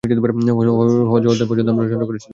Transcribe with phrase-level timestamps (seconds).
[0.03, 2.29] হজ্জ অধ্যায় পর্যন্ত রচনা করেছিলেন।